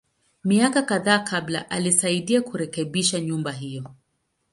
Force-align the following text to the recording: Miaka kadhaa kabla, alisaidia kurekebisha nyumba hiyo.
Miaka 0.43 0.81
kadhaa 0.91 1.19
kabla, 1.19 1.69
alisaidia 1.69 2.41
kurekebisha 2.41 3.19
nyumba 3.21 3.51
hiyo. 3.51 3.83